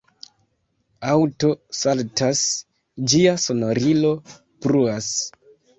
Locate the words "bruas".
4.31-5.17